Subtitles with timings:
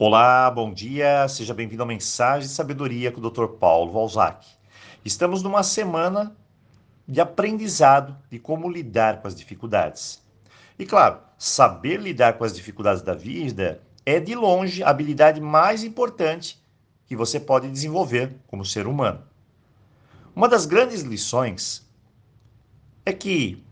[0.00, 3.48] Olá, bom dia, seja bem-vindo ao Mensagem de Sabedoria com o Dr.
[3.58, 4.46] Paulo Valzac.
[5.04, 6.36] Estamos numa semana
[7.04, 10.22] de aprendizado de como lidar com as dificuldades.
[10.78, 15.82] E claro, saber lidar com as dificuldades da vida é de longe a habilidade mais
[15.82, 16.62] importante
[17.04, 19.24] que você pode desenvolver como ser humano.
[20.32, 21.84] Uma das grandes lições
[23.04, 23.64] é que,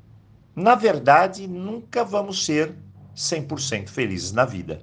[0.56, 2.74] na verdade, nunca vamos ser
[3.14, 4.82] 100% felizes na vida.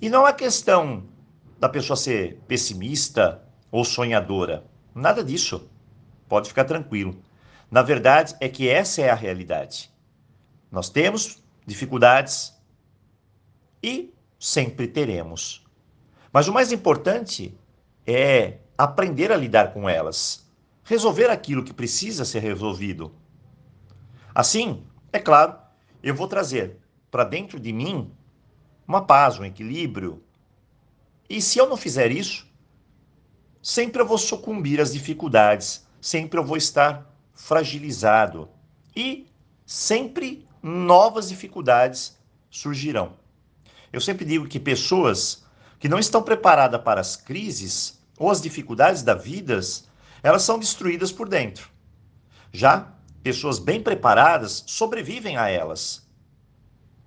[0.00, 1.04] E não é questão
[1.58, 4.64] da pessoa ser pessimista ou sonhadora.
[4.94, 5.68] Nada disso.
[6.28, 7.20] Pode ficar tranquilo.
[7.68, 9.90] Na verdade, é que essa é a realidade.
[10.70, 12.54] Nós temos dificuldades
[13.82, 15.66] e sempre teremos.
[16.32, 17.58] Mas o mais importante
[18.06, 20.48] é aprender a lidar com elas,
[20.84, 23.12] resolver aquilo que precisa ser resolvido.
[24.32, 25.56] Assim, é claro,
[26.02, 26.76] eu vou trazer
[27.10, 28.12] para dentro de mim
[28.88, 30.22] uma paz, um equilíbrio.
[31.28, 32.46] E se eu não fizer isso,
[33.62, 38.48] sempre eu vou sucumbir às dificuldades, sempre eu vou estar fragilizado
[38.96, 39.28] e
[39.66, 42.18] sempre novas dificuldades
[42.50, 43.12] surgirão.
[43.92, 45.44] Eu sempre digo que pessoas
[45.78, 49.60] que não estão preparadas para as crises ou as dificuldades da vida,
[50.22, 51.68] elas são destruídas por dentro.
[52.50, 52.90] Já
[53.22, 56.08] pessoas bem preparadas sobrevivem a elas.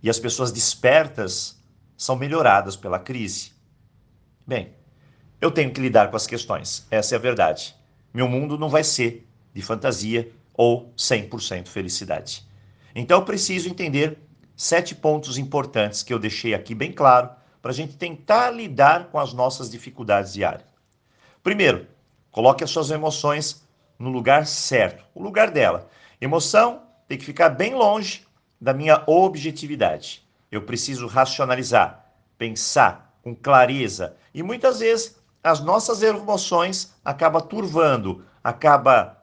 [0.03, 1.60] E as pessoas despertas
[2.01, 3.51] são melhoradas pela crise.
[4.47, 4.73] Bem,
[5.39, 7.75] eu tenho que lidar com as questões, essa é a verdade.
[8.11, 12.43] Meu mundo não vai ser de fantasia ou 100% felicidade.
[12.95, 14.17] Então eu preciso entender
[14.57, 17.29] sete pontos importantes que eu deixei aqui bem claro
[17.61, 20.65] para a gente tentar lidar com as nossas dificuldades diárias.
[21.43, 21.85] Primeiro,
[22.31, 23.63] coloque as suas emoções
[23.99, 25.87] no lugar certo, o lugar dela.
[26.19, 28.25] Emoção tem que ficar bem longe
[28.59, 30.25] da minha objetividade.
[30.51, 32.05] Eu preciso racionalizar,
[32.37, 34.17] pensar com clareza.
[34.33, 39.17] E muitas vezes as nossas emoções acabam turvando, acaba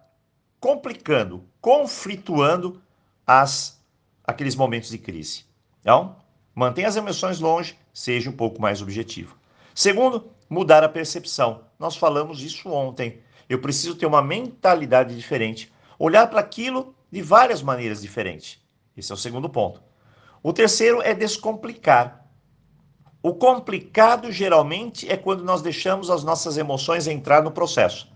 [0.59, 2.81] complicando, conflituando
[3.27, 3.81] as,
[4.25, 5.44] aqueles momentos de crise.
[5.81, 6.17] Então,
[6.55, 9.37] mantenha as emoções longe, seja um pouco mais objetivo.
[9.75, 11.62] Segundo, mudar a percepção.
[11.78, 13.21] Nós falamos isso ontem.
[13.49, 18.61] Eu preciso ter uma mentalidade diferente, olhar para aquilo de várias maneiras diferentes.
[18.97, 19.88] Esse é o segundo ponto.
[20.43, 22.25] O terceiro é descomplicar.
[23.21, 28.09] O complicado geralmente é quando nós deixamos as nossas emoções entrar no processo.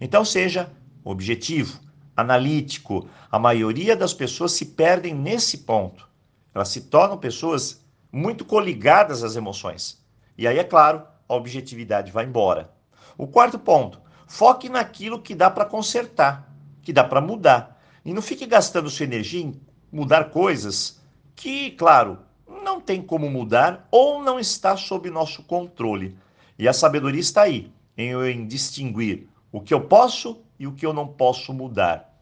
[0.00, 0.70] Então, seja
[1.02, 1.80] objetivo,
[2.16, 3.08] analítico.
[3.30, 6.08] A maioria das pessoas se perdem nesse ponto.
[6.54, 10.00] Elas se tornam pessoas muito coligadas às emoções.
[10.38, 12.70] E aí, é claro, a objetividade vai embora.
[13.18, 16.48] O quarto ponto: foque naquilo que dá para consertar,
[16.82, 17.82] que dá para mudar.
[18.04, 19.60] E não fique gastando sua energia em
[19.90, 21.02] mudar coisas
[21.34, 22.18] que, claro,
[22.62, 26.16] não tem como mudar ou não está sob nosso controle.
[26.58, 30.86] E a sabedoria está aí, em, em distinguir o que eu posso e o que
[30.86, 32.12] eu não posso mudar.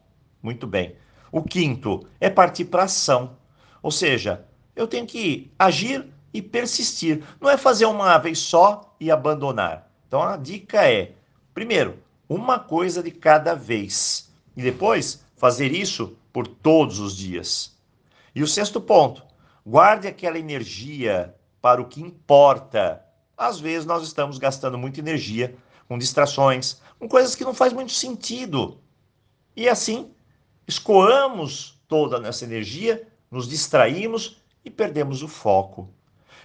[0.41, 0.95] Muito bem.
[1.31, 3.37] O quinto é partir para ação.
[3.81, 7.23] Ou seja, eu tenho que agir e persistir.
[7.39, 9.89] Não é fazer uma vez só e abandonar.
[10.07, 11.13] Então a dica é,
[11.53, 14.31] primeiro, uma coisa de cada vez.
[14.55, 17.75] E depois, fazer isso por todos os dias.
[18.35, 19.23] E o sexto ponto,
[19.65, 23.03] guarde aquela energia para o que importa.
[23.37, 25.55] Às vezes nós estamos gastando muita energia
[25.87, 28.79] com distrações, com coisas que não faz muito sentido.
[29.55, 30.11] E assim,
[30.67, 35.93] escoamos toda essa energia, nos distraímos e perdemos o foco.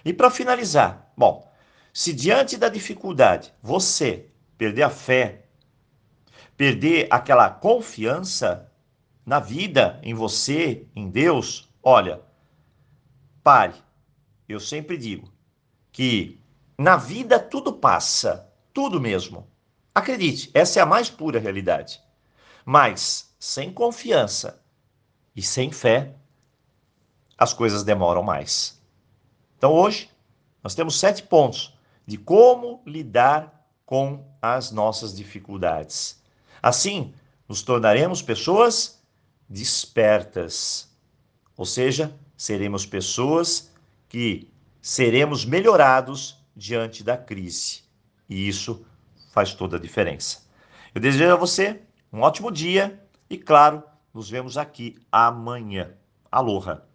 [0.03, 1.51] E para finalizar, bom,
[1.93, 4.27] se diante da dificuldade você
[4.57, 5.45] perder a fé,
[6.55, 8.69] perder aquela confiança
[9.25, 12.21] na vida, em você, em Deus, Olha,
[13.43, 13.75] pare.
[14.47, 15.31] Eu sempre digo
[15.91, 16.39] que
[16.77, 19.47] na vida tudo passa, tudo mesmo.
[19.93, 22.01] Acredite, essa é a mais pura realidade.
[22.65, 24.61] Mas sem confiança
[25.35, 26.15] e sem fé,
[27.37, 28.81] as coisas demoram mais.
[29.57, 30.09] Então hoje
[30.63, 36.21] nós temos sete pontos de como lidar com as nossas dificuldades.
[36.61, 37.13] Assim,
[37.47, 39.01] nos tornaremos pessoas
[39.47, 40.88] despertas
[41.59, 43.69] ou seja, seremos pessoas
[44.07, 44.49] que
[44.81, 47.81] seremos melhorados diante da crise.
[48.29, 48.85] E isso
[49.33, 50.47] faz toda a diferença.
[50.95, 51.81] Eu desejo a você
[52.13, 53.83] um ótimo dia e, claro,
[54.13, 55.91] nos vemos aqui amanhã.
[56.31, 56.88] Aloha!